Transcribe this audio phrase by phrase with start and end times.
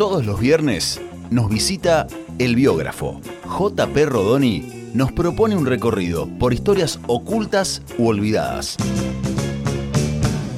[0.00, 0.98] Todos los viernes
[1.28, 2.06] nos visita
[2.38, 3.20] el biógrafo.
[3.44, 8.78] JP Rodoni nos propone un recorrido por historias ocultas u olvidadas.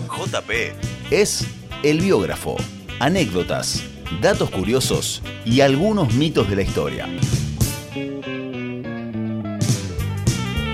[0.07, 0.51] JP
[1.11, 1.45] es
[1.83, 2.55] el biógrafo.
[3.01, 3.83] Anécdotas,
[4.21, 7.09] datos curiosos y algunos mitos de la historia.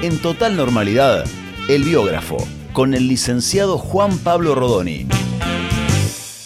[0.02, 1.24] En total normalidad,
[1.70, 2.36] el biógrafo,
[2.74, 5.06] con el licenciado Juan Pablo Rodoni.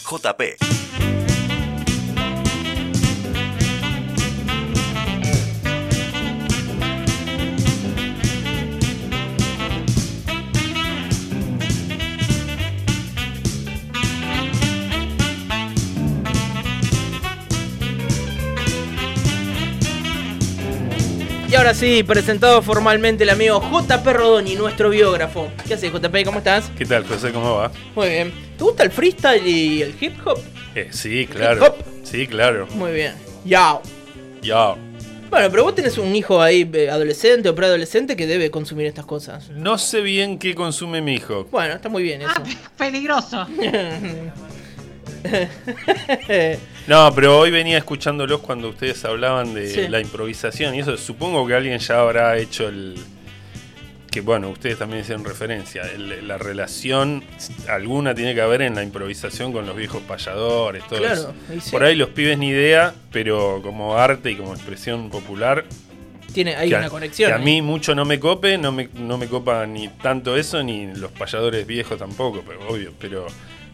[0.08, 0.71] JP.
[21.72, 25.48] Ahora sí, presentado formalmente el amigo JP Rodoni, nuestro biógrafo.
[25.66, 26.22] ¿Qué haces, JP?
[26.24, 26.70] ¿Cómo estás?
[26.76, 27.32] ¿Qué tal, José?
[27.32, 27.72] ¿Cómo va?
[27.96, 28.30] Muy bien.
[28.58, 30.38] ¿Te gusta el freestyle y el hip hop?
[30.74, 31.64] Eh, sí, Hip claro.
[31.64, 31.76] hop.
[32.04, 32.66] Sí, claro.
[32.74, 33.14] Muy bien.
[33.46, 33.80] Yao.
[34.42, 34.74] Ya.
[35.30, 39.06] Bueno, pero vos tenés un hijo ahí, eh, adolescente o preadolescente, que debe consumir estas
[39.06, 39.48] cosas.
[39.48, 41.46] No sé bien qué consume mi hijo.
[41.50, 42.32] Bueno, está muy bien eso.
[42.36, 43.46] Ah, pe- peligroso.
[46.86, 49.88] No, pero hoy venía escuchándolos cuando ustedes hablaban de Sí.
[49.88, 50.96] la improvisación y eso.
[50.96, 52.96] Supongo que alguien ya habrá hecho el.
[54.10, 55.82] Que bueno, ustedes también hicieron referencia.
[55.94, 57.24] el- la relación
[57.68, 61.34] alguna tiene que haber en la improvisación con los viejos payadores, todo Claro, eso.
[61.62, 61.70] sí.
[61.70, 65.64] Por ahí los pibes ni idea, pero como arte y como expresión popular,
[66.34, 67.30] Tiene, hay una a, conexión.
[67.30, 70.62] que a mí mucho no me cope, no me, no me copa ni tanto eso,
[70.62, 73.26] ni los payadores viejos tampoco, pero obvio, pero,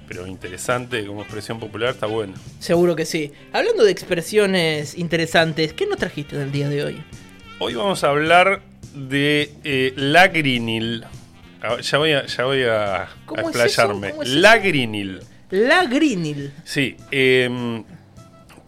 [0.08, 2.34] pero interesante como expresión popular está bueno.
[2.58, 3.30] Seguro que sí.
[3.52, 7.02] Hablando de expresiones interesantes, ¿qué nos trajiste del día de hoy?
[7.60, 8.62] Hoy vamos a hablar
[8.94, 11.04] de eh, Lagrinil.
[11.62, 14.14] Ah, Ya voy a, ya voy a, a ¿Cómo es explayarme.
[14.24, 15.20] Lagrinil.
[15.50, 16.52] La Grinil.
[16.64, 17.82] Sí, em,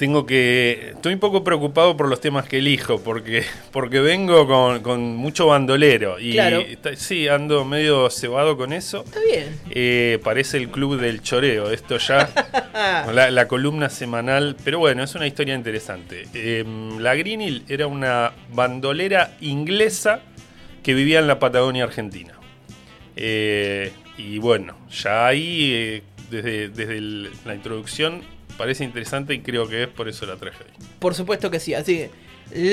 [0.00, 0.92] tengo que.
[0.94, 5.46] Estoy un poco preocupado por los temas que elijo, porque, porque vengo con, con mucho
[5.48, 6.18] bandolero.
[6.18, 6.60] Y Claro.
[6.60, 9.04] está- sí, ando medio cebado con eso.
[9.04, 9.60] Está bien.
[9.70, 12.30] Eh, parece el club del choreo, esto ya.
[13.12, 14.56] la, la columna semanal.
[14.64, 16.24] Pero bueno, es una historia interesante.
[16.32, 20.22] Em, la Greenhill era una bandolera inglesa
[20.82, 22.32] que vivía en la Patagonia Argentina.
[23.16, 28.22] Eh, y bueno, ya ahí, eh, desde, desde el- la introducción,
[28.60, 30.86] parece interesante y creo que es por eso la traje hoy.
[30.98, 31.72] Por supuesto que sí.
[31.72, 32.10] Así que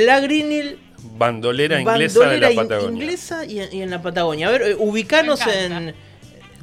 [0.05, 0.77] la Grinil,
[1.17, 3.01] Bandolera inglesa bandolera de la Patagonia.
[3.03, 4.47] inglesa y en, y en la Patagonia.
[4.49, 5.93] A ver, eh, ubicanos en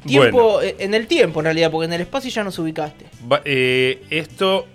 [0.06, 0.62] tiempo, Bueno.
[0.62, 3.06] eh, en el tiempo en realidad, porque en el espacio ya nos ubicaste.
[3.30, 4.66] Va- eh, esto,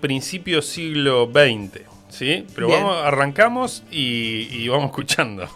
[0.00, 1.82] principio siglo XX,
[2.14, 2.46] ¿sí?
[2.54, 2.80] Pero Bien.
[2.82, 5.48] vamos, arrancamos y, y vamos escuchando.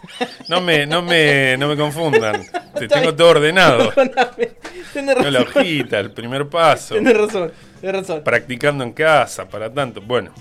[0.49, 2.43] No me, no me, no me confundan.
[2.79, 3.91] Te tengo todo ordenado.
[3.93, 4.13] Tenés
[4.93, 5.63] Tengo la razón.
[5.63, 6.95] hojita, el primer paso.
[6.95, 7.53] Tenés razón.
[7.81, 8.23] Tenés razón.
[8.25, 10.01] Practicando en casa, para tanto.
[10.01, 10.33] Bueno.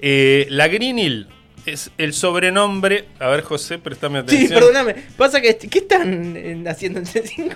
[0.00, 1.28] Eh, la Greenhill
[1.64, 3.06] es el sobrenombre.
[3.18, 4.60] A ver, José, préstame Sí, atención.
[4.60, 4.94] perdóname.
[5.16, 7.54] Pasa que, ¿qué están eh, haciendo en C5?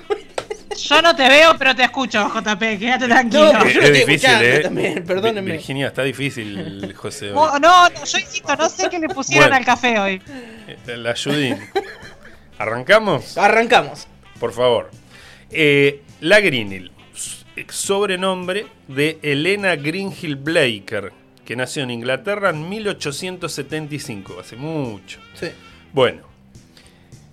[0.77, 2.59] Yo no te veo, pero te escucho, JP.
[2.79, 3.53] Quédate tranquilo.
[3.53, 4.61] No, Es, difícil, ¿eh?
[4.61, 5.53] también, perdónenme.
[5.53, 7.31] Virginia, está difícil, José.
[7.33, 7.37] hoy.
[7.37, 9.57] Oh, no, no, yo insisto, no sé qué le pusieron Bueno.
[9.57, 10.23] al café hoy.
[10.69, 11.59] Eh, La ayudín.
[12.59, 13.37] ¿Arrancamos?
[13.37, 14.07] Arrancamos.
[14.39, 14.91] Por favor.
[15.51, 16.93] Eh, la Greenhill,
[17.69, 21.13] sobrenombre de Elena Greenhill Blaker,
[21.45, 25.19] que nació en Inglaterra en 1875, hace mucho.
[25.35, 25.49] Sí.
[25.93, 26.23] Bueno,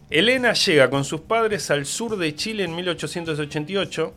[0.10, 4.14] Elena llega con sus padres al sur de Chile en 1888.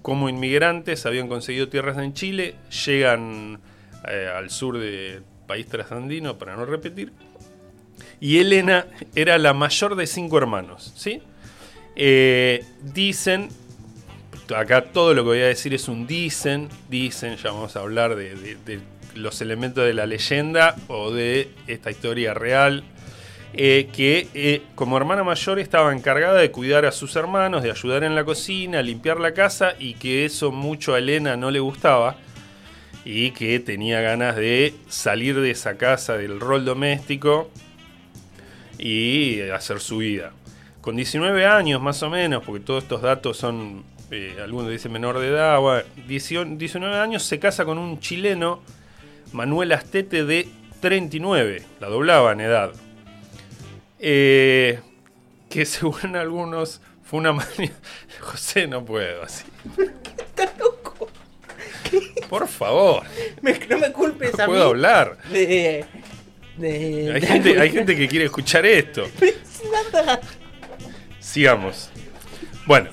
[0.00, 2.54] Como inmigrantes habían conseguido tierras en Chile,
[2.86, 3.60] llegan
[4.08, 7.12] eh, al sur del país trasandino, para no repetir.
[8.20, 11.22] Y Elena era la mayor de cinco hermanos, ¿sí?
[11.96, 13.48] Eh, dicen,
[14.54, 18.16] acá todo lo que voy a decir es un dicen, dicen, ya vamos a hablar
[18.16, 18.80] de,
[19.14, 22.82] los elementos de la leyenda o de esta historia real,
[23.56, 28.02] eh, que eh, como hermana mayor estaba encargada de cuidar a sus hermanos, de ayudar
[28.02, 32.16] en la cocina, limpiar la casa y que eso mucho a Elena no le gustaba
[33.04, 37.48] y que tenía ganas de salir de esa casa del rol doméstico
[38.76, 40.32] y hacer su vida.
[40.80, 45.20] Con 19 años más o menos, porque todos estos datos son, eh, algunos dicen menor
[45.20, 48.62] de edad, bueno, 18 19 años se casa con un chileno,
[49.32, 50.48] Manuel Astete de
[50.80, 52.72] 39, la doblaba en edad.
[54.06, 54.80] Eh,
[55.48, 57.72] que según algunos fue una manía.
[58.20, 59.44] José, no puedo así.
[60.18, 61.08] Estás loco.
[62.28, 63.02] Por favor,
[63.40, 64.52] Me- no me culpes no a mí.
[64.52, 65.16] puedo hablar.
[65.30, 65.84] De.
[66.58, 67.12] De.
[67.14, 69.04] Hay de gente, hay que- gente que quiere escuchar esto.
[71.20, 71.90] Sigamos.
[72.66, 72.90] Bueno.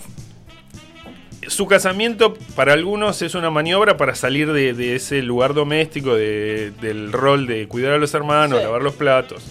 [1.47, 7.11] su casamiento para algunos es una maniobra para salir de, ese lugar doméstico, de- del
[7.11, 8.63] rol de cuidar a los hermanos, Sí.
[8.63, 9.43] lavar los platos.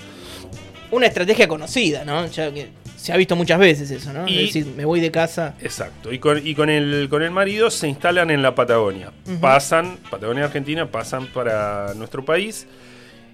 [0.91, 2.27] Una estrategia conocida, ¿no?
[2.27, 4.27] Ya que se ha visto muchas veces eso, ¿no?
[4.29, 5.55] Y- Es decir, me voy de casa.
[5.61, 6.13] Exacto.
[6.13, 9.13] Y con, y con, el, con el marido se instalan en la Patagonia.
[9.41, 12.67] Pasan, Patagonia Argentina, pasan para nuestro país.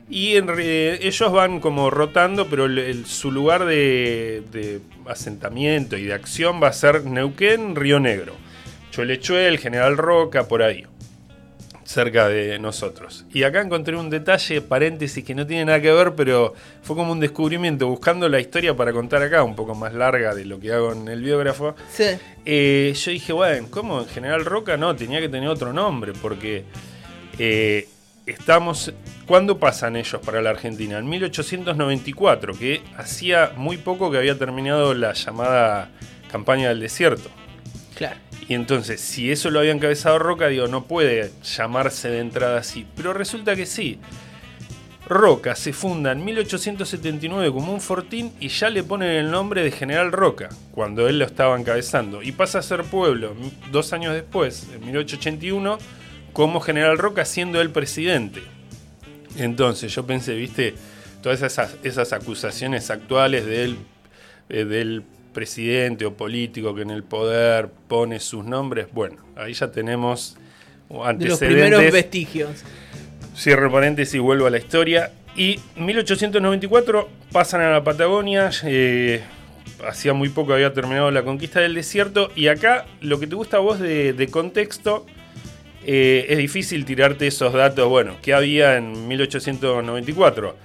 [0.08, 6.04] Y en ellos van como rotando, pero el- el- su lugar de, de asentamiento y
[6.04, 8.34] de acción va a ser Neuquén, Río Negro.
[8.92, 10.84] Cholechuel, General Roca, por ahí.
[11.86, 13.24] Cerca de nosotros.
[13.32, 16.52] Y acá encontré un detalle, paréntesis, que no tiene nada que ver, pero
[16.82, 20.44] fue como un descubrimiento buscando la historia para contar acá, un poco más larga de
[20.44, 21.76] lo que hago en el biógrafo.
[21.92, 22.18] Sí.
[22.44, 24.00] Eh, yo dije, bueno, ¿cómo?
[24.00, 26.64] En General Roca no, tenía que tener otro nombre, porque
[27.38, 27.88] eh,
[28.26, 28.92] estamos...
[29.24, 30.98] ¿Cuándo pasan ellos para la Argentina?
[30.98, 35.90] En 1894, que hacía muy poco que había terminado la llamada
[36.30, 37.30] campaña del desierto.
[38.48, 42.87] Y entonces, si eso lo había encabezado Roca, digo, no puede llamarse de entrada así.
[42.96, 43.98] Pero resulta que sí.
[45.08, 49.70] Roca se funda en 1879 como un fortín y ya le ponen el nombre de
[49.70, 52.22] General Roca, cuando él lo estaba encabezando.
[52.22, 53.34] Y pasa a ser pueblo
[53.70, 55.78] dos años después, en 1881,
[56.32, 58.42] como General Roca siendo el presidente.
[59.37, 60.75] Entonces yo pensé, viste,
[61.22, 63.78] todas esas, esas acusaciones actuales del,
[64.49, 65.04] eh, del
[65.36, 70.36] presidente o político que en el poder pone sus nombres, bueno, ahí ya tenemos
[70.88, 71.48] De los antecedentes.
[71.48, 72.50] primeros vestigios.
[73.36, 75.12] Cierro paréntesis y vuelvo a la historia.
[75.36, 78.50] Y 1894 pasan a la Patagonia.
[78.64, 79.20] eh,
[79.86, 82.30] hacía muy poco había terminado la conquista del desierto.
[82.34, 85.04] Y acá lo que te gusta a vos de, de contexto.
[85.84, 90.56] eh, es difícil tirarte esos datos, bueno, que había en 1894.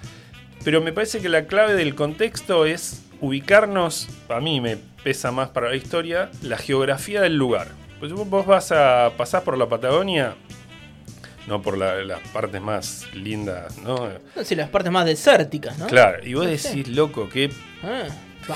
[0.63, 5.49] Pero me parece que la clave del contexto es ubicarnos, a mí me pesa más
[5.49, 7.67] para la historia, la geografía del lugar.
[7.99, 10.33] Pues vos vas a pasar por la Patagonia,
[11.47, 14.09] no por la- las partes más lindas, ¿no?
[14.35, 15.87] No sé, las partes más desérticas, ¿no?
[15.87, 16.69] Claro, y vos No sé.
[16.75, 17.51] decís, loco, que
[17.83, 18.03] Ah,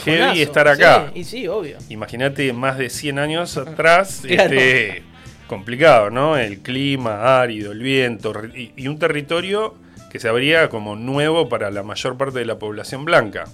[0.03, 1.11] Heavy estar acá.
[1.13, 1.77] Sí, y sí, obvio.
[1.89, 4.43] imagínate más de 100 años atrás, Claro.
[4.53, 5.03] este,
[5.47, 6.37] complicado, ¿no?
[6.37, 9.75] El clima árido, el viento, y, y un territorio
[10.11, 13.45] que se abría como nuevo para la mayor parte de la población blanca.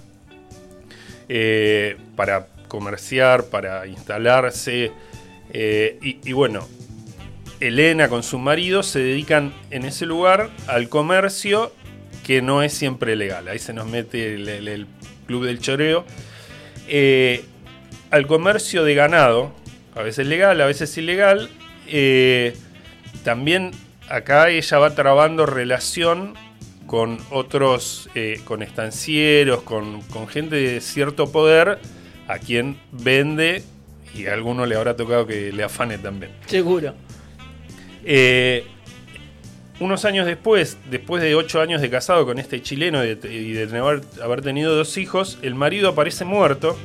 [1.34, 4.92] Eh, para comerciar, para instalarse.
[5.50, 6.68] eh, y, bueno,
[7.58, 11.72] Elena con su marido se dedican en ese lugar al comercio
[12.22, 13.48] que no es siempre legal.
[13.48, 14.86] Ahí se nos mete el,
[15.26, 16.04] club del choreo.
[16.86, 17.46] Eh,
[18.10, 19.54] al comercio de ganado,
[19.94, 21.48] a veces legal, a veces ilegal.
[23.24, 23.70] También
[24.10, 26.34] acá ella va trabando relación
[26.92, 31.78] con otros, eh, con estancieros, con, con gente de cierto poder,
[32.28, 33.62] a quien vende
[34.14, 36.32] y a alguno le habrá tocado que le afane también.
[36.44, 36.92] Seguro.
[38.04, 38.66] Eh,
[39.80, 43.52] unos años después, después de ocho años de casado con este chileno y de, y
[43.52, 46.76] de haber, haber tenido dos hijos, el marido aparece muerto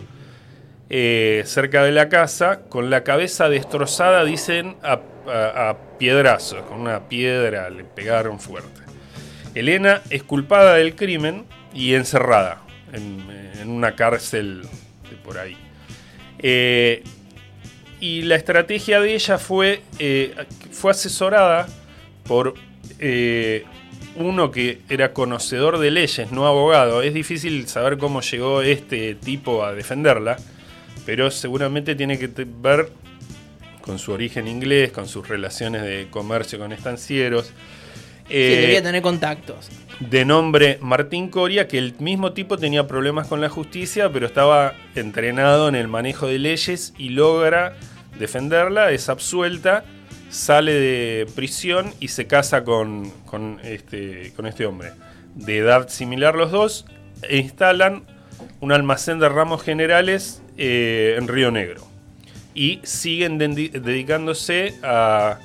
[0.89, 6.79] eh, cerca de la casa, con la cabeza destrozada, dicen, a, a- a piedrazos, con
[6.79, 8.86] una piedra le pegaron fuerte.
[9.59, 12.61] Elena es culpada del crimen y encerrada
[12.93, 13.25] en,
[13.61, 14.61] en una cárcel
[15.09, 15.57] de por ahí.
[16.39, 17.03] Eh,
[17.99, 20.35] y la estrategia de ella fue, eh,
[20.71, 21.67] fue asesorada
[22.25, 22.53] por
[22.99, 23.65] eh,
[24.15, 27.01] uno que era conocedor de leyes, no abogado.
[27.01, 30.37] Es difícil saber cómo llegó este tipo a defenderla,
[31.05, 32.91] pero seguramente tiene que ver
[33.81, 37.51] con su origen inglés, con sus relaciones de comercio con estancieros.
[38.27, 39.69] Sí, Eh, debía tener contactos.
[39.99, 44.73] de nombre Martín Coria, que el mismo tipo tenía problemas con la justicia, pero estaba
[44.95, 47.75] entrenado en el manejo de leyes y logra
[48.19, 49.85] defenderla, es absuelta,
[50.29, 54.91] sale de prisión y se casa con, con este, con este hombre.
[55.35, 56.85] De edad similar los dos,
[57.23, 58.03] e instalan
[58.59, 61.87] un almacén de ramos generales eh, en Río Negro.
[62.53, 65.39] Y siguen dedicándose a,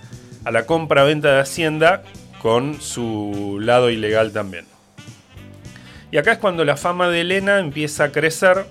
[0.44, 2.02] a la compra-venta de Hacienda
[2.42, 4.66] con su lado ilegal también.
[6.10, 8.66] Y acá es cuando la fama de Elena empieza a crecer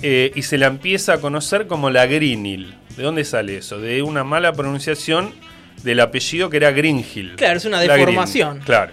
[0.00, 2.74] eh, y se la empieza a conocer como la Greenhill.
[2.96, 3.78] ¿De dónde sale eso?
[3.78, 5.34] De una mala pronunciación
[5.84, 7.36] del apellido que era Greenhill.
[7.36, 8.60] Claro, es una deformación.
[8.60, 8.92] Claro.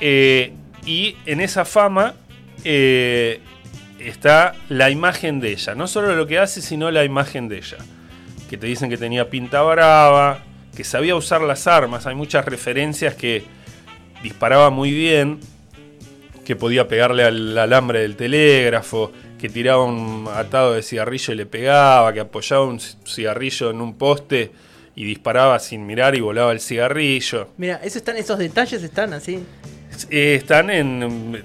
[0.00, 0.52] Eh,
[0.86, 2.14] y en esa fama
[2.62, 3.40] eh,
[3.98, 5.74] está la imagen de ella.
[5.74, 7.78] No solo lo que hace, sino la imagen de ella.
[8.48, 10.42] Que te dicen que tenía pinta brava,
[10.74, 12.06] que sabía usar las armas.
[12.06, 13.44] Hay muchas referencias que
[14.22, 15.40] disparaba muy bien,
[16.44, 21.46] que podía pegarle al alambre del telégrafo, que tiraba un atado de cigarrillo y le
[21.46, 24.52] pegaba, que apoyaba un cigarrillo en un poste
[24.96, 27.48] y disparaba sin mirar y volaba el cigarrillo.
[27.56, 29.42] Mira, eso están, esos detalles están así.
[30.10, 31.44] Eh, están en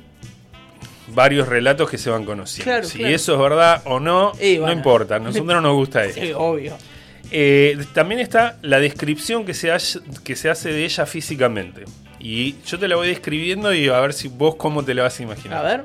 [1.13, 2.71] varios relatos que se van conociendo.
[2.71, 3.15] Claro, si claro.
[3.15, 5.15] eso es verdad o no, no importa.
[5.15, 6.19] A nosotros nos gusta eso.
[6.19, 6.77] Sí, obvio.
[7.31, 11.86] Eh, también está la descripción que se, hace- que se hace de ella físicamente.
[12.19, 15.19] Y yo te la voy describiendo y a ver si vos cómo te la vas
[15.19, 15.65] a imaginar.
[15.65, 15.83] A ver.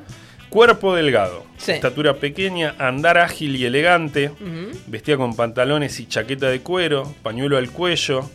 [0.51, 1.73] Cuerpo delgado, Sí.
[1.73, 4.79] estatura pequeña, andar ágil y elegante, Ujú.
[4.87, 8.31] vestida con pantalones y chaqueta de cuero, pañuelo al cuello,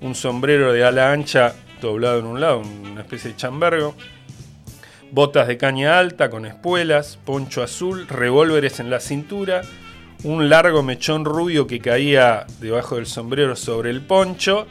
[0.00, 3.94] un sombrero de ala ancha doblado en un lado, una especie de chambergo,
[5.12, 9.62] botas de caña alta con espuelas, poncho azul, revólveres en la cintura,
[10.26, 14.66] un largo mechón rubio que caía debajo del sombrero sobre el poncho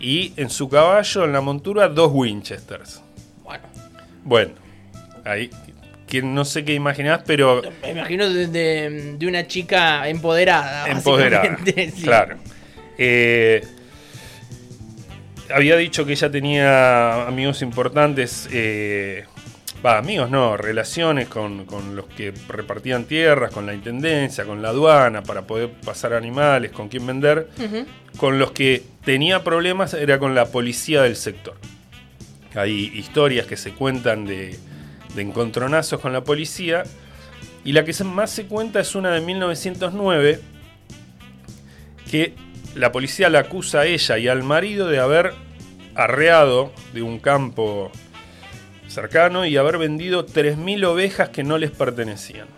[0.00, 3.02] y en su caballo, en la montura, dos Winchesters.
[3.44, 3.64] Bueno,
[4.24, 4.52] Bueno,
[5.24, 5.50] ahí
[6.06, 10.88] que no sé qué imaginás, pero me imagino de, de- de una chica empoderada.
[10.88, 11.56] empoderada.
[11.64, 12.02] sí.
[12.02, 12.36] Claro.
[12.98, 13.62] Eh,
[15.54, 18.48] había dicho que ella tenía amigos importantes.
[18.52, 19.24] eh,
[19.84, 24.68] Va, amigos no, relaciones con, con los que repartían tierras, con la intendencia, con la
[24.68, 27.48] aduana, para poder pasar animales, con quién vender.
[28.18, 31.56] Con los que tenía problemas era con la policía del sector.
[32.54, 34.58] Hay historias que se cuentan de,
[35.14, 36.82] de encontronazos con la policía.
[37.64, 40.40] Y la que más se cuenta es una de 1909,
[42.10, 42.34] que
[42.74, 45.32] la policía la acusa a ella y al marido de haber
[45.94, 47.90] arreado de un campo
[48.90, 52.48] cercano y haber vendido 3.000 ovejas que no les pertenecían.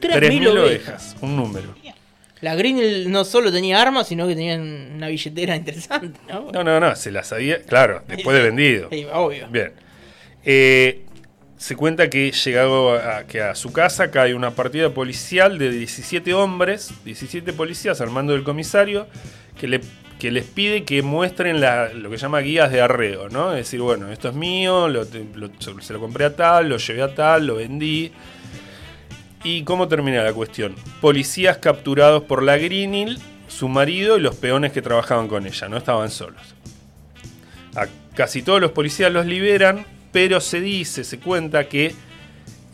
[0.00, 1.16] 3.000 ovejas.
[1.20, 1.74] un número.
[2.42, 6.50] La Green no solo tenía armas, sino que tenía una billetera interesante, ¿no?
[6.50, 8.88] No, no, no, se las había, claro, después de vendido.
[8.90, 9.46] Sí, obvio.
[9.48, 9.72] Bien.
[10.44, 11.04] Eh,
[11.56, 16.34] se cuenta que llegado a, que a su casa cae una partida policial de 17
[16.34, 19.06] hombres, 17 policías al mando del comisario,
[19.60, 19.80] que, le,
[20.22, 21.60] que les pide que muestren
[22.00, 23.50] lo que llama guías de arreo, ¿no?
[23.50, 24.88] Es decir, bueno, esto es mío,
[25.58, 28.12] se lo compré a tal, lo llevé a tal, lo vendí.
[29.42, 30.76] ¿Y cómo termina la cuestión?
[31.00, 35.76] Policías capturados por la Greenhill, su marido y los peones que trabajaban con ella, no
[35.76, 36.54] estaban solos.
[37.74, 41.96] A casi todos los policías los liberan, pero se dice, se cuenta que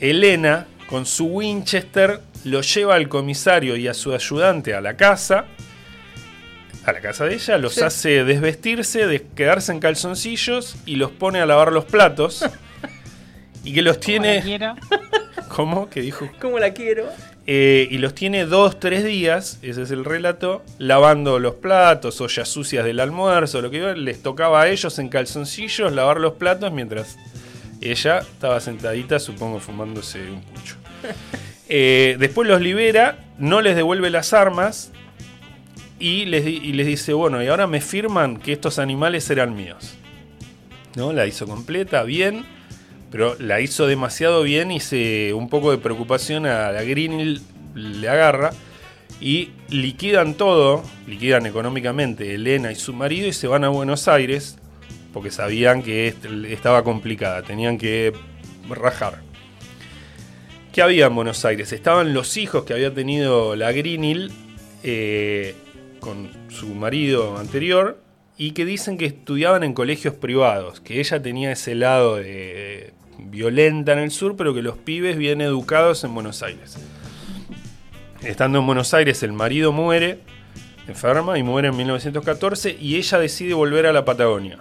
[0.00, 5.46] Elena, con su Winchester, lo lleva al comisario y a su ayudante a la casa,
[6.88, 7.82] a la casa de ella, los Sí.
[7.82, 12.44] hace desvestirse, de quedarse en calzoncillos y los pone a lavar los platos.
[13.64, 14.42] y que los tiene.
[15.48, 15.88] ¿Cómo?
[15.90, 16.28] ¿Qué dijo?
[16.40, 17.08] ¿Cómo la quiero?
[17.46, 22.46] Eh, y los tiene dos, tres días, ese es el relato, lavando los platos, ollas
[22.46, 26.70] sucias del almuerzo, lo que iba, les tocaba a ellos en calzoncillos lavar los platos
[26.72, 27.16] mientras
[27.80, 30.76] ella estaba sentadita, supongo, fumándose un pucho.
[31.70, 34.90] Eh, después los libera, no les devuelve las armas
[35.98, 36.44] y les,
[36.86, 39.94] dice, bueno, y ahora me firman que estos animales eran míos.
[40.96, 41.12] ¿No?
[41.12, 42.44] La hizo completa, bien,
[43.10, 47.40] pero la hizo demasiado bien y se, un poco de preocupación a la Green
[47.74, 48.50] le agarra
[49.20, 54.58] y liquidan todo, liquidan económicamente Elena y su marido y se van a Buenos Aires
[55.12, 58.12] porque sabían que est- estaba complicada, tenían que
[58.68, 59.22] rajar.
[60.72, 61.72] ¿Qué había en Buenos Aires?
[61.72, 64.30] Estaban los hijos que había tenido la Greenhill
[64.84, 65.54] eh,
[66.00, 68.00] con su marido anterior
[68.36, 73.92] y que dicen que estudiaban en colegios privados, que ella tenía ese lado de violenta
[73.92, 76.76] en el sur, pero que los pibes bien educados en Buenos Aires.
[78.22, 80.20] Estando en Buenos Aires, el marido muere,
[80.86, 84.58] enferma, y muere en 1914, y ella decide volver a la Patagonia.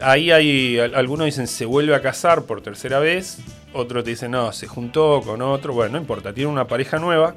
[0.00, 3.38] Ahí hay, al- algunos dicen se vuelve a casar por tercera vez,
[3.72, 7.34] otros te dicen no, se juntó con otro, bueno, no importa, tiene una pareja nueva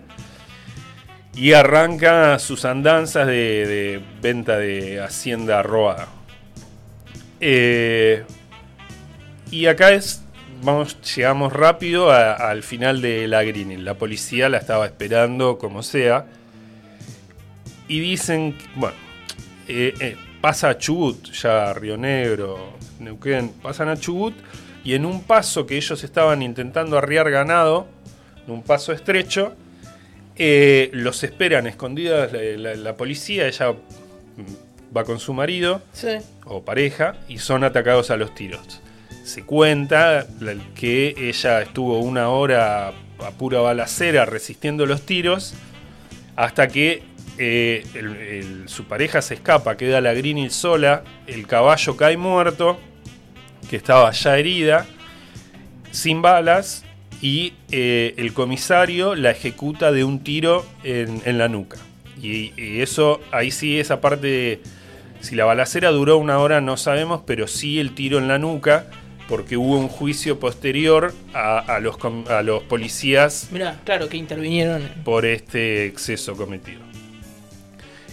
[1.35, 6.07] y arranca sus andanzas de, venta de hacienda robada.
[7.39, 8.23] Eh,
[9.49, 10.23] y acá es,
[10.61, 13.85] vamos, llegamos rápido al final de la Greenhill.
[13.85, 16.25] La policía la estaba esperando como sea.
[17.87, 18.95] Y dicen, bueno,
[19.67, 24.33] eh, eh, pasa a Chubut, ya Río Negro, Neuquén, pasan a Chubut
[24.83, 27.87] y en un paso que ellos estaban intentando arriar ganado,
[28.45, 29.55] en un paso estrecho,
[30.37, 33.73] eh, los esperan escondidas la, la- la policía, ella
[34.95, 36.17] va con su marido Sí.
[36.45, 38.81] o pareja y son atacados a los tiros.
[39.23, 40.25] Se cuenta
[40.75, 45.53] que ella estuvo una hora a pura balacera resistiendo los tiros
[46.35, 47.03] hasta que
[47.37, 52.79] eh, el- el- su pareja se escapa, queda la Greenhill sola, el caballo cae muerto,
[53.69, 54.85] que estaba ya herida,
[55.91, 56.83] sin balas,
[57.21, 61.77] y eh, el comisario la ejecuta de un tiro en, en la nuca.
[62.21, 64.61] Y, y eso, ahí sí, esa parte,
[65.21, 68.85] si la balacera duró una hora no sabemos, pero sí el tiro en la nuca,
[69.27, 71.95] porque hubo un juicio posterior a, a los,
[72.29, 74.87] a los policías Mirá, claro que intervinieron.
[75.05, 76.81] por este exceso cometido.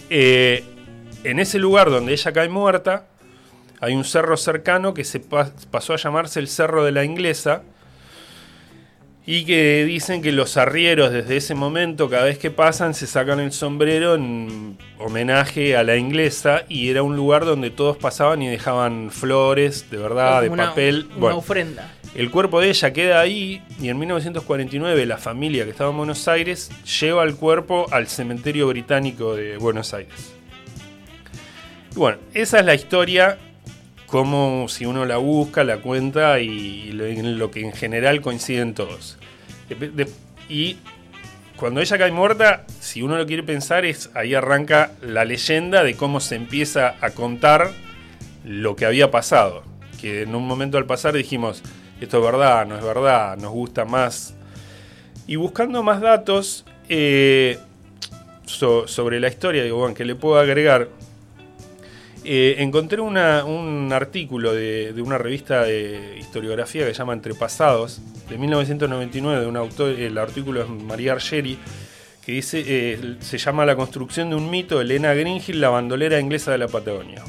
[0.09, 0.63] Eh,
[1.23, 3.05] en ese lugar donde ella cae muerta,
[3.81, 7.63] hay un cerro cercano que se pa- pasó a llamarse el Cerro de la Inglesa
[9.31, 13.39] y que dicen que los arrieros desde ese momento, cada vez que pasan, se sacan
[13.39, 18.47] el sombrero en homenaje a la inglesa y era un lugar donde todos pasaban y
[18.47, 21.05] dejaban flores, de verdad, de una- papel.
[21.11, 21.93] Una, Bueno, ofrenda.
[22.15, 26.27] el cuerpo de ella queda ahí y en 1949 la familia que estaba en Buenos
[26.27, 30.33] Aires lleva el cuerpo al cementerio británico de Buenos Aires.
[31.95, 33.37] Y bueno, esa es la historia,
[34.07, 39.17] como si uno la busca, la cuenta y lo que en general coinciden todos.
[40.47, 40.77] Y
[41.55, 45.95] cuando ella cae muerta, si uno lo quiere pensar, es ahí arranca la leyenda de
[45.95, 47.71] cómo se empieza a contar
[48.45, 49.63] lo que había pasado.
[49.99, 51.61] Que en un momento al pasar dijimos,
[51.99, 54.33] esto es verdad, no es verdad, nos gusta más.
[55.27, 57.59] Y buscando más datos eh,
[58.45, 60.87] so- sobre la historia, digo, bueno, que le puedo agregar,
[62.25, 68.01] eh, encontré una- un artículo de, de una revista de historiografía que se llama Entrepasados,
[68.29, 71.57] de 1999, de un autor, el artículo es María Argeri,
[72.25, 76.51] que dice, eh, se llama La construcción de un mito, Elena Greenhill, la bandolera inglesa
[76.51, 77.23] de la Patagonia.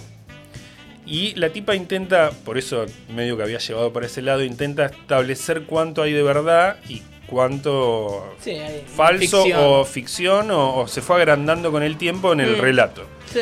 [1.07, 5.63] Y la tipa intenta, por eso medio que había llevado para ese lado, intenta establecer
[5.63, 9.61] cuánto hay de verdad y cuánto Sí, hay falso ficción.
[9.63, 12.61] o ficción o, o se fue agrandando con el tiempo en el Mm.
[12.61, 13.07] relato.
[13.33, 13.41] Sí.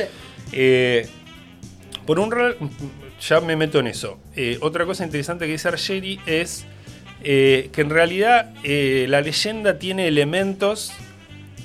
[0.52, 1.06] Eh,
[2.08, 2.32] por un
[3.20, 4.18] ya me meto en eso.
[4.34, 6.64] Eh, otra cosa interesante que dice Argeri es
[7.22, 10.90] eh, que en realidad eh, la leyenda tiene elementos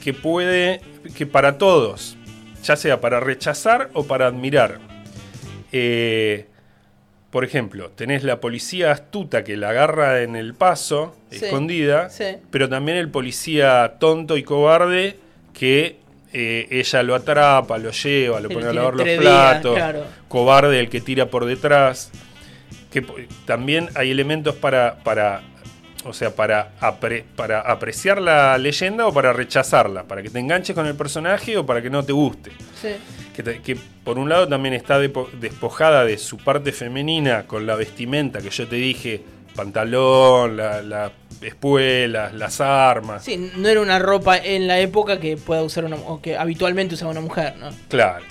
[0.03, 0.81] que puede,
[1.15, 2.17] que para todos,
[2.61, 4.81] ya sea para rechazar o para admirar.
[7.31, 12.35] Por ejemplo, tenés la policía astuta que la agarra en el paso, Sí, escondida, sí.
[12.51, 15.15] pero también el policía tonto y cobarde
[15.53, 16.02] que
[16.33, 20.03] eh, ella lo atrapa, lo lleva, lo pone a lavar los platos, claro.
[20.27, 22.11] cobarde el que tira por detrás.
[22.91, 23.01] Que
[23.45, 25.41] también hay elementos para, para
[26.05, 30.75] o sea, para, apre- para apreciar la leyenda o para rechazarla, para que te enganches
[30.75, 32.51] con el personaje o para que no te guste.
[32.79, 32.89] Sí.
[33.35, 37.75] Que, te- que por un lado también está despojada de su parte femenina con la
[37.75, 39.21] vestimenta que yo te dije,
[39.55, 41.11] pantalón, la, la
[41.41, 43.23] espuelas, las armas.
[43.25, 46.95] Sí, no era una ropa en la época que pueda usar una o que habitualmente
[46.95, 47.69] usaba una mujer, ¿no?
[47.89, 48.23] Claro.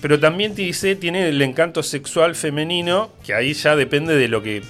[0.00, 4.42] Pero también te dice, tiene el encanto sexual femenino, que ahí ya depende de lo
[4.42, 4.62] que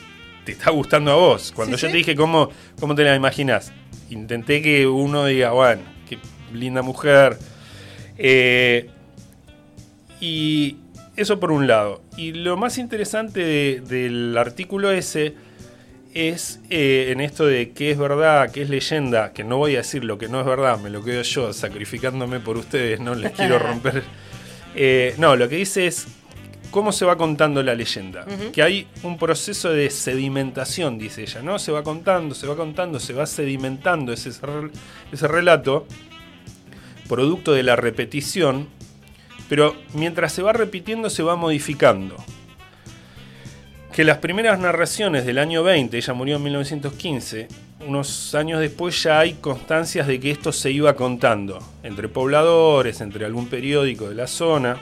[0.45, 1.53] te está gustando a vos.
[1.55, 1.93] Cuando Sí, yo sí.
[1.93, 3.73] te dije cómo, cómo te la imaginas,
[4.11, 6.19] intenté que uno diga, bueno, qué
[6.53, 7.39] linda mujer.
[8.19, 8.89] Eh,
[10.21, 10.77] y
[11.17, 12.03] eso por un lado.
[12.17, 15.35] Y lo más interesante de- del artículo ese
[16.15, 19.79] es eh, en esto de qué es verdad, qué es leyenda, que no voy a
[19.79, 23.33] decir lo que no es verdad, me lo quedo yo sacrificándome por ustedes, no les
[23.33, 24.03] quiero romper.
[24.75, 26.07] Eh, no, lo que dice es
[26.71, 28.25] cómo se va contando la leyenda.
[28.53, 31.59] Que hay un proceso de sedimentación, dice ella, ¿no?
[31.59, 35.87] Se va contando, se va contando, se va sedimentando ese relato,
[37.09, 38.69] producto de la repetición,
[39.49, 42.17] pero mientras se va repitiendo se va modificando.
[44.01, 47.49] Que las primeras narraciones del año 20, ella murió en 1915,
[47.87, 53.27] unos años después ya hay constancias de que esto se iba contando entre pobladores, entre
[53.27, 54.79] algún periódico de la zona,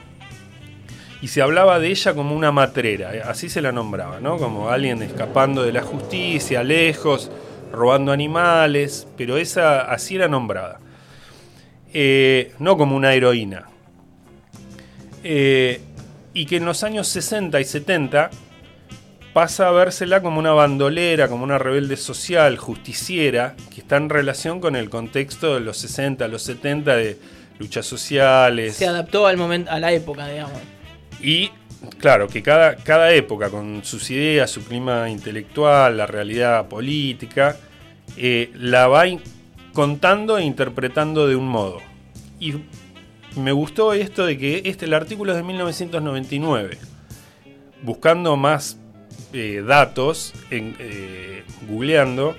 [1.21, 4.37] y se hablaba de ella como una matrera, eh, así se la nombraba, ¿no?
[4.37, 7.29] Como alguien escapando de la justicia, lejos,
[7.73, 10.79] robando animales, pero esa así era nombrada.
[11.93, 13.65] Eh, no como una heroína.
[15.25, 15.81] Eh,
[16.35, 18.31] y que en los años 60 y 70
[19.39, 24.59] pasa a vérsela como una bandolera, como una rebelde social, justiciera, que está en relación
[24.59, 27.17] con el contexto de los 60, los 70 de
[27.61, 28.75] luchas sociales.
[28.75, 30.61] Se adaptó al momento, a la época, digamos.
[31.23, 31.53] Y
[32.01, 37.55] claro, que cada, cada época con sus ideas, su clima intelectual, la realidad política,
[38.17, 39.05] eh, la va
[39.73, 41.79] contando e interpretando de un modo.
[42.41, 42.55] Y
[43.37, 46.77] me gustó esto de que este, el artículo es de 1999.
[47.83, 48.79] Buscando más
[49.33, 52.37] eh, datos, en, eh, googleando,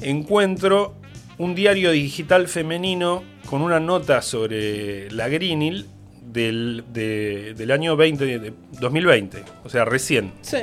[0.00, 0.94] encuentro
[1.38, 5.86] un diario digital femenino con una nota sobre la Greenhill
[6.22, 10.32] del, de- del año 20, de 2020, o sea, recién.
[10.42, 10.58] Sí.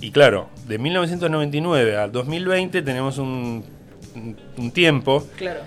[0.00, 3.64] Y claro, de 1999 al 2020 tenemos un,
[4.14, 5.26] un- un tiempo.
[5.36, 5.60] Claro.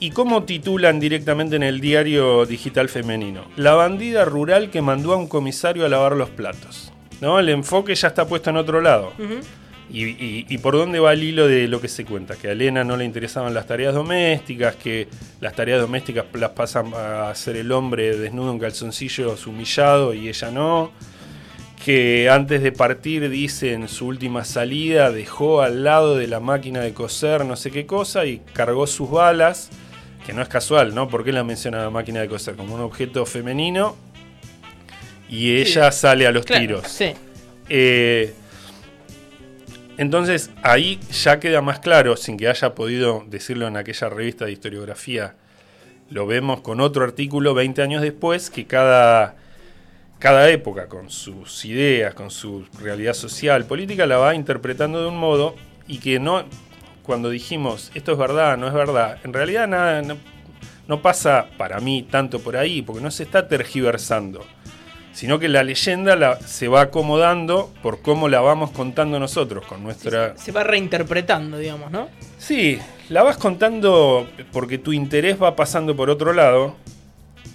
[0.00, 3.44] ¿Y cómo titulan directamente en el diario digital femenino?
[3.56, 6.92] La bandida rural que mandó a un comisario a lavar los platos.
[7.20, 7.38] ¿No?
[7.38, 9.12] El enfoque ya está puesto en otro lado.
[9.90, 12.36] ¿Y, y- y por dónde va el hilo de lo que se cuenta?
[12.36, 15.08] Que a Elena no le interesaban las tareas domésticas, que
[15.40, 20.50] las tareas domésticas las pasan a hacer el hombre desnudo en calzoncillos humillado y ella
[20.50, 20.92] no.
[21.84, 26.80] Que antes de partir, dice en su última salida, dejó al lado de la máquina
[26.80, 29.70] de coser no sé qué cosa y cargó sus balas,
[30.26, 31.08] que no es casual, ¿no?
[31.08, 32.56] ¿Por qué la menciona la máquina de coser?
[32.56, 33.96] Como un objeto femenino
[35.28, 36.88] y ella sale a los Claro, tiros.
[36.88, 37.12] Sí.
[37.68, 38.34] Eh,
[39.98, 44.52] entonces ahí ya queda más claro, sin que haya podido decirlo en aquella revista de
[44.52, 45.34] historiografía,
[46.10, 49.36] lo vemos con otro artículo 20 años después, que cada,
[50.18, 55.18] cada época con sus ideas, con su realidad social, política, la va interpretando de un
[55.18, 56.44] modo y que no,
[57.02, 60.16] cuando dijimos esto es verdad, no es verdad, en realidad nada, no,
[60.86, 64.46] no pasa para mí tanto por ahí, porque no se está tergiversando
[65.18, 69.82] sino que la leyenda la- se va acomodando por cómo la vamos contando nosotros con
[69.82, 70.36] nuestra...
[70.38, 72.08] Se va reinterpretando, digamos, ¿no?
[72.38, 72.78] Sí,
[73.08, 76.76] la vas contando porque tu interés va pasando por otro lado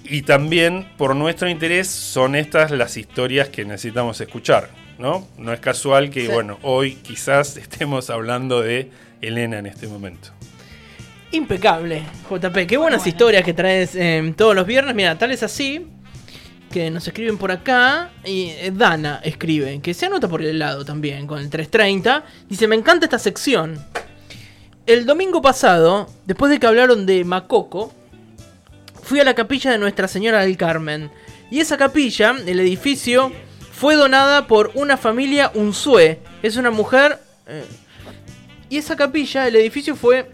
[0.03, 4.67] y también por nuestro interés son estas las historias que necesitamos escuchar,
[4.99, 5.25] ¿no?
[5.37, 6.31] No es casual que, Sí.
[6.33, 10.31] bueno, hoy quizás estemos hablando de Elena en este momento.
[11.31, 12.67] Impecable, JP.
[12.67, 14.93] Qué buenas historias que traes eh, todos los viernes.
[14.93, 15.87] Mira, tal es así
[16.73, 18.11] que nos escriben por acá.
[18.25, 22.25] Y eh, Dana escribe, que se anota por el lado también, con el 330.
[22.49, 23.79] Dice: Me encanta esta sección.
[24.85, 27.93] El domingo pasado, después de que hablaron de Macoco,
[29.03, 31.11] fui a la capilla de Nuestra Señora del Carmen.
[31.51, 33.31] Y esa capilla, el edificio,
[33.71, 36.19] fue donada por una familia Unzué.
[36.41, 37.19] Es una mujer.
[37.47, 37.63] eh,
[38.69, 40.31] y esa capilla, el edificio fue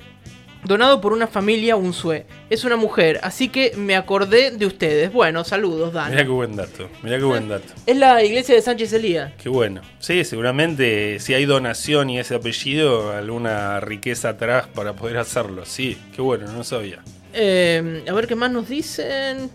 [0.64, 2.26] donado por una familia Unzué.
[2.50, 5.12] Es una mujer, así que me acordé de ustedes.
[5.12, 6.12] Bueno, saludos, Dan.
[6.12, 7.74] Mirá qué buen dato, mirá qué buen dato.
[7.86, 9.34] Es la iglesia de Sánchez Elías.
[9.42, 9.82] Qué bueno.
[10.00, 15.66] Sí, seguramente si hay donación y ese apellido, alguna riqueza atrás para poder hacerlo.
[15.66, 17.00] Sí, qué bueno, no sabía.
[17.34, 19.50] Eh, a ver qué más nos dicen.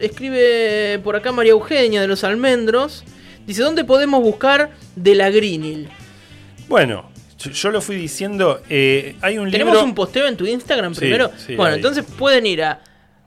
[0.00, 3.04] Escribe por acá María Eugenia de los Almendros.
[3.46, 5.88] Dice, ¿dónde podemos buscar de la Greenhill?
[6.68, 9.84] Bueno, yo, yo lo fui diciendo, eh, hay un Tenemos libro...
[9.88, 11.30] un posteo en tu Instagram primero.
[11.36, 11.76] sí, bueno, ahí.
[11.76, 12.80] entonces pueden ir a,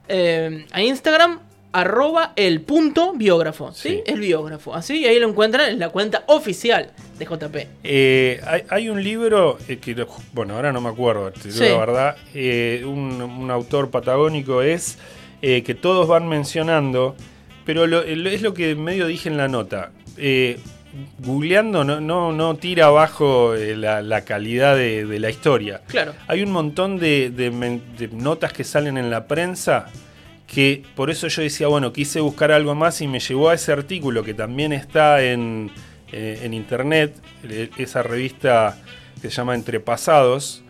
[0.08, 1.38] eh, a Instagram
[1.72, 3.72] arroba el punto biógrafo.
[3.72, 3.88] ¿sí?
[3.90, 4.02] Sí.
[4.06, 4.74] El biógrafo.
[4.74, 7.56] Así, y ahí lo encuentran en la cuenta oficial de JP.
[7.84, 11.64] Eh, hay, hay un libro eh, que, lo- bueno, ahora no me acuerdo, te digo
[11.64, 11.70] Sí.
[11.70, 14.98] la verdad, eh, un, un autor patagónico es
[15.40, 17.14] que todos van mencionando,
[17.64, 19.92] pero lo- lo- es lo que medio dije en la nota.
[21.18, 25.82] Googleando no, no, no tira abajo eh, la, la calidad de, de la historia.
[25.86, 26.14] Claro.
[26.26, 29.86] Hay un montón de, de men- de notas que salen en la prensa
[30.46, 33.70] que por eso yo decía, bueno, quise buscar algo más y me llevó a ese
[33.70, 35.70] artículo que también está en,
[36.10, 38.76] eh, en internet, eh, esa revista
[39.22, 40.64] que se llama Entrepasados.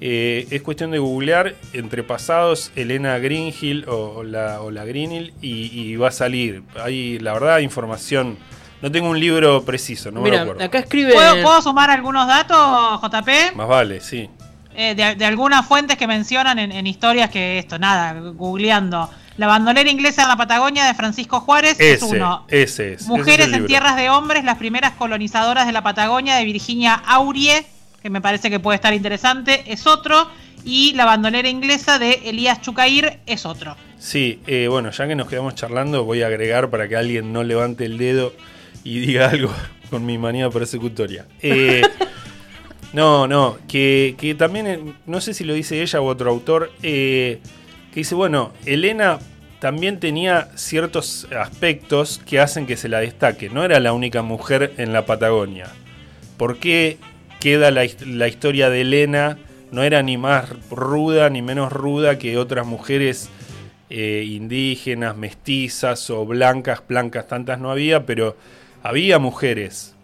[0.00, 5.80] Eh, es cuestión de googlear Entrepasados, Elena Greenhill o, o la, o la Greenhill y,
[5.80, 6.62] y va a salir.
[6.80, 8.36] Hay, la verdad, información.
[8.84, 10.62] No tengo un libro preciso, no me Mira, acuerdo.
[10.62, 11.14] acá escribe.
[11.14, 13.56] ¿Puedo, puedo sumar algunos datos, JP?
[13.56, 14.28] Más vale, sí.
[14.76, 19.08] Eh, de, de algunas fuentes que mencionan en, en historias que esto, nada, googleando.
[19.38, 22.44] La bandolera inglesa en la Patagonia de Francisco Juárez es uno.
[22.48, 22.70] ese es.
[22.72, 26.92] ese es Mujeres en tierras de hombres, las primeras colonizadoras de la Patagonia de Virginia
[27.06, 27.64] Aurie,
[28.02, 30.28] que me parece que puede estar interesante, es otro.
[30.62, 33.78] Y la bandolera inglesa de Elías Chucair es otro.
[33.98, 37.44] Sí, eh, bueno, ya que nos quedamos charlando, voy a agregar para que alguien no
[37.44, 38.34] levante el dedo
[38.82, 39.52] y diga algo
[39.90, 41.26] con mi manía persecutoria.
[41.40, 41.82] Eh,
[42.92, 46.72] no, no, que, que también, eh, no sé si lo dice ella u otro autor,
[46.82, 47.38] eh,
[47.92, 49.18] que dice, bueno, Elena
[49.60, 53.48] también tenía ciertos aspectos que hacen que se la destaque.
[53.48, 55.68] No era la única mujer en la Patagonia.
[56.36, 56.98] ¿Por qué
[57.40, 59.38] queda la, la historia de Elena?
[59.70, 63.30] No era ni más ruda ni menos ruda que otras mujeres
[63.88, 66.82] indígenas, mestizas o blancas.
[66.86, 68.36] Blancas tantas no había, pero
[68.84, 69.94] había mujeres.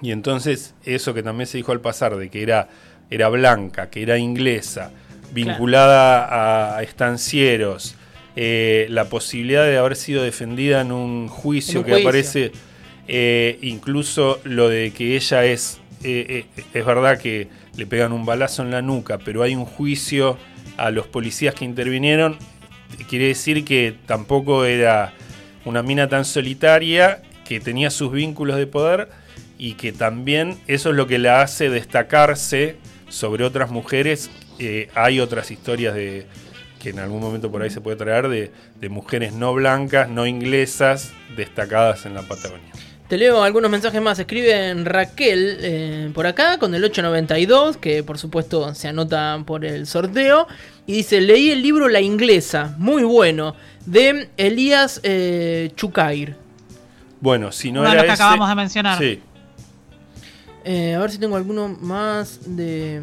[0.00, 2.68] Y entonces eso que también se dijo al pasar, de que era,
[3.10, 4.90] era blanca, que era inglesa,
[5.32, 7.96] vinculada a estancieros,
[8.36, 12.08] eh, la posibilidad de haber sido defendida en un juicio En un que juicio.
[12.08, 12.52] aparece,
[13.08, 18.62] eh, incluso lo de que ella es, eh, es verdad que le pegan un balazo
[18.62, 20.38] en la nuca, pero hay un juicio
[20.76, 22.36] a los policías que intervinieron,
[23.08, 25.12] quiere decir que tampoco era
[25.64, 29.08] una mina tan solitaria, que tenía sus vínculos de poder
[29.58, 32.76] y que también eso es lo que la hace destacarse
[33.08, 34.30] sobre otras mujeres.
[34.58, 36.26] Eh, hay otras historias de
[36.84, 41.12] que en algún momento por ahí se puede traer de, mujeres no blancas, no inglesas,
[41.34, 42.70] destacadas en la Patagonia.
[43.08, 44.18] Te leo algunos mensajes más.
[44.18, 49.86] Escriben Raquel eh, por acá con el 892, que por supuesto se anota por el
[49.86, 50.46] sorteo.
[50.86, 56.43] Y dice, leí el libro La Inglesa, muy bueno, de Elías eh, Chukair.
[57.24, 58.98] Bueno, si no Uno de era los que ese- acabamos de mencionar.
[58.98, 59.18] Sí,
[60.66, 63.00] Eh, a ver si tengo alguno más de...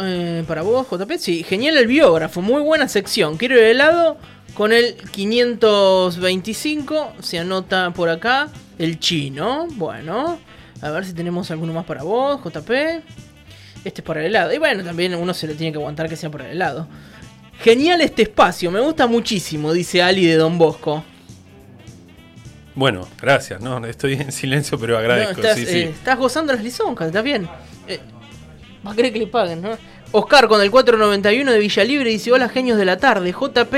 [0.00, 1.18] Eh, para vos, JP.
[1.18, 3.36] Sí, genial el biógrafo, muy buena sección.
[3.36, 4.16] Quiero el helado
[4.54, 7.14] con el 525.
[7.20, 8.48] Se anota por acá
[8.78, 9.66] el chino.
[9.74, 10.38] Bueno,
[10.80, 12.70] a ver si tenemos alguno más para vos, JP.
[13.84, 14.52] Este es para el helado.
[14.54, 16.86] Y bueno, también uno se le tiene que aguantar que sea para el helado.
[17.60, 21.02] Genial este espacio, me gusta muchísimo, dice Ali de Don Bosco.
[22.76, 23.60] Bueno, gracias.
[23.60, 25.32] No, estoy en silencio, pero agradezco.
[25.32, 25.78] No, estás, sí, sí.
[25.78, 27.48] eh, estás gozando las lisoncas, ¿estás bien?
[27.88, 27.98] Eh,
[28.86, 29.70] va a querer que le paguen, ¿no?
[30.12, 33.32] Oscar con el 491 de Villa Libre dice: Hola, genios de la tarde.
[33.32, 33.74] JP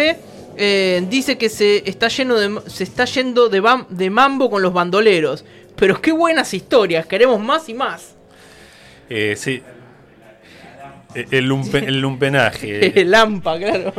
[0.61, 4.61] eh, dice que se está, lleno de, se está yendo de, bam- de mambo con
[4.61, 5.45] los bandoleros.
[5.77, 8.15] Pero qué buenas historias, queremos más y más.
[9.09, 9.63] Eh, sí.
[11.15, 12.93] Eh, El, lumpe- el lumpenaje.
[13.07, 13.95] Lampa, claro.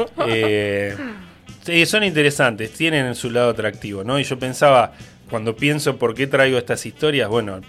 [1.70, 4.20] Eh, son interesantes, tienen su lado atractivo, ¿no?
[4.20, 4.94] Y yo pensaba,
[5.30, 7.62] cuando pienso por qué traigo estas historias, bueno,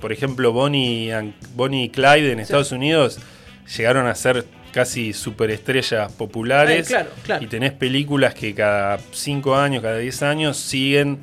[0.00, 3.18] por ejemplo, Bonnie, and- Bonnie y Clyde en Estados Unidos
[3.76, 6.86] llegaron a ser casi superestrellas populares.
[6.86, 7.44] Eh, claro, claro.
[7.44, 11.18] Y tenés películas que cada 5 años, cada 10 años siguen.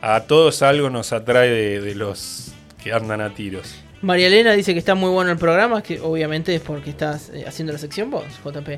[0.00, 3.74] A todos algo nos atrae de, de los que andan a tiros.
[4.02, 7.44] María Elena dice que está muy bueno el programa, que obviamente es porque estás eh,
[7.46, 8.68] haciendo la sección vos, JP.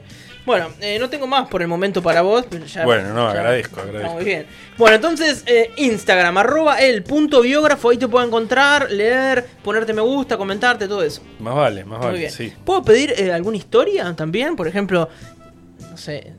[0.46, 2.44] Bueno, eh, no tengo más por el momento para vos.
[2.48, 4.14] Pero ya, Bueno, no, ya- agradezco, agradezco.
[4.14, 4.46] muy bien.
[4.78, 10.02] Bueno, entonces eh, Instagram, arroba el punto biógrafo, ahí te puedo encontrar, leer, ponerte me
[10.02, 11.20] gusta, comentarte, todo eso.
[11.40, 12.30] Más vale, más muy vale, bien.
[12.30, 12.52] sí.
[12.64, 14.54] ¿Puedo pedir eh, alguna historia también?
[14.56, 15.08] Por ejemplo,
[15.90, 16.32] no sé,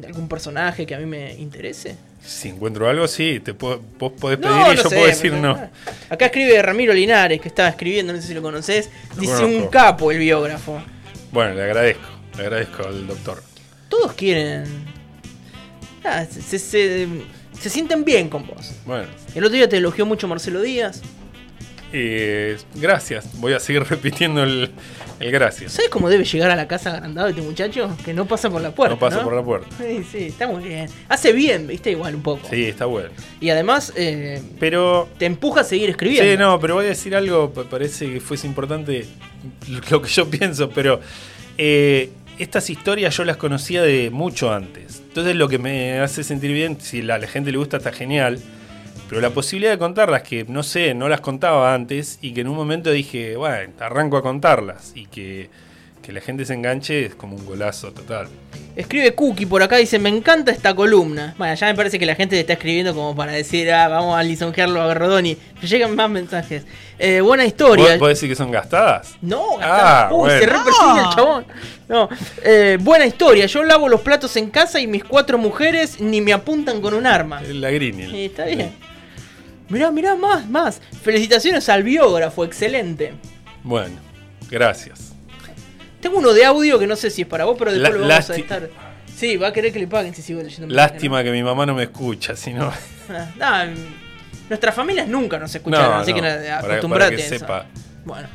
[0.00, 1.96] de algún personaje que a mí me interese.
[2.26, 5.06] Si encuentro algo, sí, te puedo, vos podés pedir No, y no yo sé, puedo
[5.06, 5.70] decir no.
[6.08, 8.88] Acá escribe Ramiro Linares, que estaba escribiendo, no sé si lo conoces.
[9.18, 10.80] Dice un capo el biógrafo.
[11.32, 12.08] Bueno, le agradezco,
[12.38, 13.42] le agradezco al doctor.
[13.88, 14.64] todos quieren.
[16.02, 17.08] Ah, se, se- se-
[17.58, 18.72] se sienten bien con vos.
[18.86, 21.02] Bueno, El otro día te elogió mucho Marcelo Díaz.
[21.96, 23.38] Eh, gracias.
[23.40, 24.70] Voy a seguir repitiendo el,
[25.20, 25.72] el gracias.
[25.72, 27.96] ¿Sabes cómo debe llegar a la casa agrandado este muchacho?
[28.04, 28.94] Que no pasa por la puerta.
[28.94, 29.68] No pasa por la puerta.
[29.78, 30.88] Sí, sí, está muy bien.
[31.08, 32.48] Hace bien, viste, igual un poco.
[32.50, 33.10] Sí, está bueno.
[33.40, 35.08] Y además eh, Pero.
[35.18, 36.30] te empuja a seguir escribiendo.
[36.30, 39.06] Sí, no, pero voy a decir algo, pa- parece que fuese importante
[39.90, 41.00] lo que yo pienso, pero
[41.58, 45.00] eh, estas historias yo las conocía de mucho antes.
[45.06, 48.40] Entonces lo que me hace sentir bien, si a la gente le gusta está genial,
[49.08, 52.48] pero la posibilidad de contarlas que, no sé, no las contaba antes y que en
[52.48, 55.50] un momento dije, bueno, arranco a contarlas y que,
[56.02, 58.28] que la gente se enganche es como un golazo total.
[58.76, 61.34] Escribe Cookie por acá, dice, me encanta esta columna.
[61.38, 64.18] Bueno, ya me parece que la gente te está escribiendo como para decir, ah, vamos
[64.18, 65.36] a lisonjearlo a Rodoni.
[65.62, 66.64] Llegan más mensajes.
[66.98, 67.90] Eh, buena historia.
[67.90, 69.14] ¿Vos podés decir que son gastadas?
[69.22, 70.52] No, Ah, Uy, se bueno.
[70.58, 71.08] repersigue No.
[71.08, 71.46] el chabón.
[71.88, 72.08] No.
[72.42, 73.46] Eh, buena historia.
[73.46, 77.06] Yo lavo los platos en casa y mis cuatro mujeres ni me apuntan con un
[77.06, 77.42] arma.
[77.42, 78.10] La Grinil.
[78.10, 78.72] Sí, está bien.
[79.74, 80.80] Mirá, mirá, más, más.
[81.02, 83.12] Felicitaciones al biógrafo, excelente.
[83.64, 83.96] Bueno,
[84.48, 85.12] gracias.
[86.00, 88.30] Tengo uno de audio que no sé si es para vos, pero después lo vamos
[88.30, 88.70] a estar.
[89.16, 90.72] Sí, va a querer que le paguen si sigo leyendo.
[90.72, 92.72] Lástima que mi mamá no me escucha, si no...
[93.40, 93.66] Ah,
[94.48, 97.38] nuestras familias nunca nos escucharon, No, así no, que nada, para acostumbrate que a eso.
[97.38, 97.66] sepa.
[98.04, 98.28] Bueno.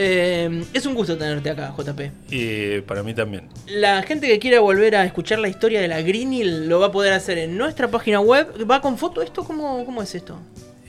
[0.00, 2.00] Eh, es un gusto tenerte acá, JP.
[2.30, 3.48] Y para mí también.
[3.66, 6.92] La gente que quiera volver a escuchar la historia de la Greenhill lo va a
[6.92, 8.48] poder hacer en nuestra página web.
[8.70, 9.42] ¿Va con foto esto?
[9.42, 10.38] ¿Cómo, cómo es esto?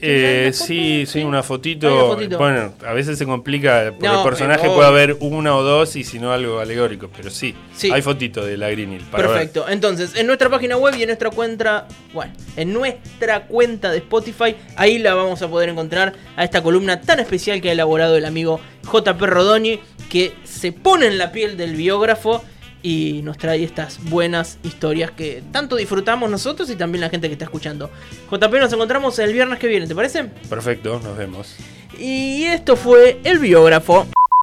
[0.02, 2.16] Eh, sí, sí, una fotito.
[2.38, 5.96] Bueno, a veces se complica porque No, el personaje pero- puede haber una o dos
[5.96, 7.90] y si no algo alegórico, pero sí, Sí.
[7.90, 8.70] hay fotito de la
[9.10, 9.32] para ver.
[9.36, 9.68] Perfecto.
[9.68, 14.56] Entonces, en nuestra página web y en nuestra cuenta, bueno, en nuestra cuenta de Spotify,
[14.76, 18.24] ahí la vamos a poder encontrar a esta columna tan especial que ha elaborado el
[18.24, 18.60] amigo
[18.90, 22.42] JP Rodoni, que se pone en la piel del biógrafo
[22.82, 27.34] y nos trae estas buenas historias que tanto disfrutamos nosotros y también la gente que
[27.34, 27.90] está escuchando.
[28.30, 30.24] JP, nos encontramos el viernes que viene, ¿te parece?
[30.48, 31.56] Perfecto, nos vemos.
[31.98, 34.06] Y esto fue el biógrafo.